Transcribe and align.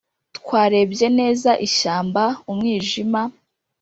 twarebye 0.37 1.07
neza, 1.19 1.49
ishyamba, 1.67 2.23
umwijima 2.51 3.21